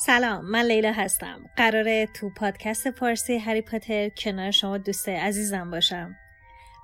سلام 0.00 0.44
من 0.44 0.64
لیلا 0.64 0.92
هستم. 0.92 1.40
قراره 1.56 2.08
تو 2.14 2.30
پادکست 2.36 2.90
فارسی 2.90 3.38
هری 3.38 3.60
پاتر 3.60 4.08
کنار 4.08 4.50
شما 4.50 4.78
دوست 4.78 5.08
عزیزم 5.08 5.70
باشم. 5.70 6.16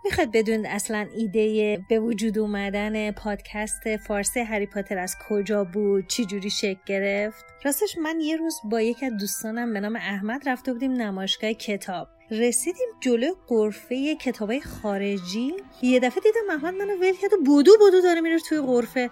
می‌خواد 0.04 0.32
بدون 0.32 0.66
اصلا 0.66 1.06
ایده 1.16 1.78
به 1.88 1.98
وجود 1.98 2.38
اومدن 2.38 3.10
پادکست 3.10 3.96
فارسی 3.96 4.40
هری 4.40 4.66
پاتر 4.66 4.98
از 4.98 5.16
کجا 5.28 5.64
بود؟ 5.64 6.06
چی 6.06 6.24
جوری 6.24 6.50
شکل 6.50 6.80
گرفت؟ 6.86 7.44
راستش 7.64 7.98
من 7.98 8.20
یه 8.20 8.36
روز 8.36 8.60
با 8.64 8.80
یکی 8.80 9.06
از 9.06 9.12
دوستانم 9.20 9.72
به 9.72 9.80
نام 9.80 9.96
احمد 9.96 10.48
رفته 10.48 10.72
بودیم 10.72 10.92
نمایشگاه 10.92 11.52
کتاب. 11.52 12.08
رسیدیم 12.30 12.88
جلو 13.00 13.34
قرفه 13.46 14.14
کتابای 14.14 14.60
خارجی. 14.60 15.54
یه 15.82 16.00
دفعه 16.00 16.22
دیدم 16.22 16.54
احمد 16.54 16.74
منو 16.74 16.96
ول 17.00 17.12
کرد 17.22 17.30
بودو 17.46 17.72
بودو 17.78 18.00
داره 18.00 18.20
میره 18.20 18.38
توی 18.48 18.60
قرفه 18.60 19.10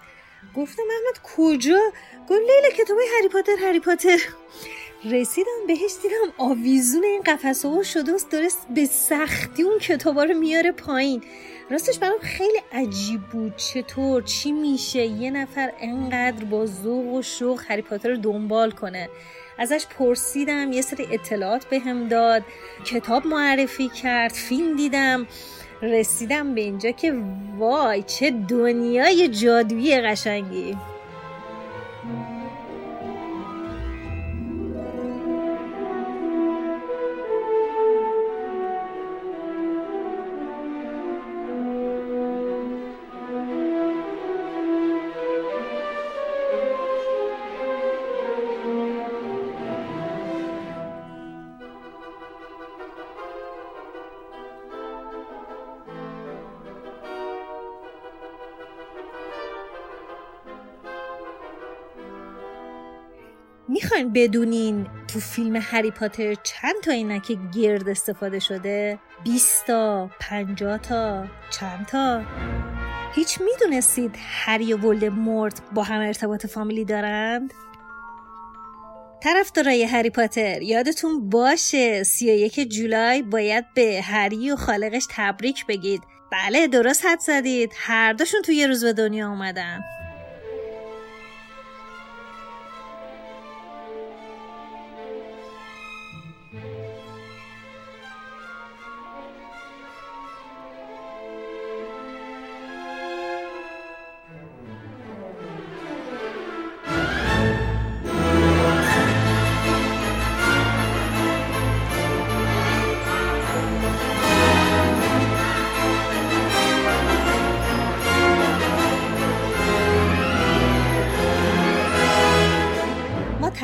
گفتم 0.55 0.83
احمد 0.83 1.21
کجا؟ 1.35 1.79
گفت 2.29 2.41
لیلا 2.41 2.75
کتاب 2.77 2.97
هری 3.17 3.29
پاتر 3.29 3.55
هری 3.61 3.79
پاتر. 3.79 4.19
رسیدم 5.11 5.67
بهش 5.67 5.91
دیدم 6.01 6.33
آویزون 6.37 7.03
این 7.03 7.21
قفسه 7.21 7.67
ها 7.69 7.83
شده 7.83 8.11
است 8.11 8.29
درست 8.29 8.67
به 8.69 8.85
سختی 8.85 9.63
اون 9.63 9.79
کتابا 9.79 10.23
رو 10.23 10.33
میاره 10.33 10.71
پایین. 10.71 11.23
راستش 11.69 11.99
برام 11.99 12.19
خیلی 12.19 12.59
عجیب 12.71 13.21
بود. 13.21 13.55
چطور؟ 13.55 14.21
چی 14.21 14.51
میشه؟ 14.51 15.05
یه 15.05 15.31
نفر 15.31 15.73
انقدر 15.79 16.45
با 16.45 16.65
ذوق 16.65 17.13
و 17.13 17.21
شوق 17.21 17.61
هری 17.67 17.81
پاتر 17.81 18.09
رو 18.09 18.17
دنبال 18.17 18.71
کنه. 18.71 19.09
ازش 19.57 19.85
پرسیدم 19.99 20.71
یه 20.71 20.81
سری 20.81 21.07
اطلاعات 21.11 21.65
بهم 21.65 22.07
داد. 22.07 22.43
کتاب 22.85 23.27
معرفی 23.27 23.89
کرد 23.89 24.33
فیلم 24.33 24.75
دیدم. 24.75 25.27
رسیدم 25.83 26.55
به 26.55 26.61
اینجا 26.61 26.91
که 26.91 27.13
وای 27.57 28.03
چه 28.03 28.31
دنیای 28.31 29.27
جادویی 29.27 30.01
قشنگی. 30.01 30.77
می‌خواین 63.73 64.13
بدونین 64.13 64.87
تو 65.07 65.19
فیلم 65.19 65.59
هری 65.61 65.91
پاتر 65.91 66.33
چند 66.33 66.75
تا 66.83 66.91
اینکه 66.91 67.37
گرد 67.55 67.89
استفاده 67.89 68.39
شده؟ 68.39 68.99
20 69.23 69.67
تا، 69.67 70.09
50 70.19 70.77
تا، 70.77 71.25
چند 71.49 71.85
تا؟ 71.85 72.21
هیچ 73.15 73.39
می‌دونستید 73.41 74.15
هری 74.17 74.73
و 74.73 75.09
مورد 75.11 75.61
با 75.73 75.83
هم 75.83 76.01
ارتباط 76.01 76.45
فامیلی 76.45 76.85
دارند؟ 76.85 77.53
طرفدارای 79.23 79.83
هری 79.83 80.09
پاتر 80.09 80.61
یادتون 80.61 81.29
باشه 81.29 82.03
31 82.03 82.59
جولای 82.59 83.21
باید 83.21 83.65
به 83.75 84.01
هری 84.03 84.51
و 84.51 84.55
خالقش 84.55 85.07
تبریک 85.09 85.65
بگید 85.65 86.01
بله 86.31 86.67
درست 86.67 87.05
حد 87.05 87.19
زدید 87.19 87.73
هر 87.77 88.13
دوشون 88.13 88.41
توی 88.41 88.55
یه 88.55 88.67
روز 88.67 88.83
به 88.83 88.93
دنیا 88.93 89.29
اومدن 89.29 89.83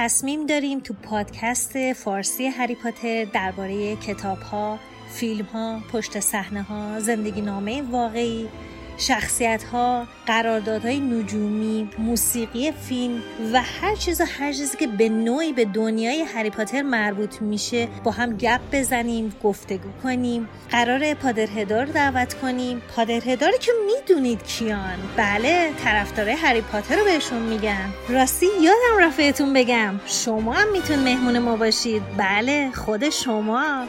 تصمیم 0.09 0.45
داریم 0.45 0.79
تو 0.79 0.93
پادکست 1.03 1.93
فارسی 1.93 2.47
هری 2.47 2.75
پاتر 2.75 3.25
درباره 3.25 3.95
کتاب 3.95 4.37
ها، 4.37 4.79
پشت 5.91 6.19
صحنه 6.19 6.61
ها، 6.61 6.99
زندگی 6.99 7.41
نامه 7.41 7.81
واقعی، 7.81 8.47
شخصیت 8.99 9.63
ها 9.63 10.07
قراردادهای 10.25 10.99
نجومی 10.99 11.89
موسیقی 11.97 12.71
فیلم 12.71 13.21
و 13.53 13.61
هر 13.61 13.95
چیز 13.95 14.21
و 14.21 14.25
هر 14.39 14.53
چیزی 14.53 14.77
که 14.77 14.87
به 14.87 15.09
نوعی 15.09 15.53
به 15.53 15.65
دنیای 15.65 16.21
هری 16.21 16.49
پاتر 16.49 16.81
مربوط 16.81 17.41
میشه 17.41 17.87
با 18.03 18.11
هم 18.11 18.37
گپ 18.37 18.59
بزنیم 18.71 19.35
گفتگو 19.43 19.89
کنیم. 20.03 20.49
قرار 20.69 21.13
پادرهدار 21.13 21.85
رو 21.85 21.91
دعوت 21.91 22.33
کنیم. 22.33 22.81
پادرهداری 22.95 23.57
که 23.57 23.71
می‌دونید 23.85 24.43
کیان. 24.43 24.99
بله 25.17 25.73
طرفدارای 25.83 26.33
هری 26.33 26.61
پاتر 26.61 26.95
رو 26.95 27.03
بهشون 27.03 27.41
میگم 27.41 27.93
راستی 28.09 28.47
یادم 28.61 28.99
رفت 28.99 29.41
بگم. 29.41 29.99
شما 30.05 30.53
هم 30.53 30.71
میتون 30.71 30.99
مهمون 30.99 31.39
ما 31.39 31.55
باشید. 31.55 32.01
بله 32.17 32.71
خود 32.71 33.09
شما. 33.09 33.85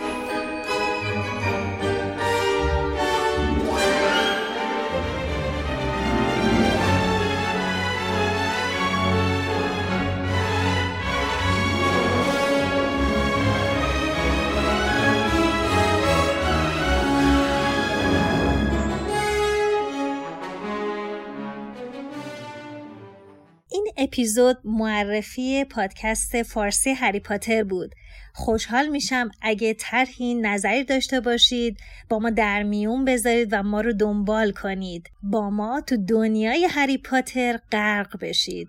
اپیزود 24.11 24.59
معرفی 24.65 25.65
پادکست 25.65 26.43
فارسی 26.43 26.91
هری 26.91 27.21
پاتر 27.21 27.63
بود. 27.63 27.95
خوشحال 28.35 28.89
میشم 28.89 29.31
اگه 29.43 29.75
طرحی 29.75 30.35
نظری 30.35 30.85
داشته 30.85 31.21
باشید 31.21 31.77
با 32.09 32.19
ما 32.19 32.31
در 32.31 32.63
میون 32.63 33.05
بذارید 33.05 33.49
و 33.53 33.63
ما 33.63 33.81
رو 33.81 33.93
دنبال 33.93 34.53
کنید. 34.53 35.11
با 35.23 35.51
ما 35.51 35.81
تو 35.81 35.97
دنیای 35.97 36.65
هری 36.71 36.99
پاتر 36.99 37.61
غرق 37.73 38.19
بشید. 38.21 38.69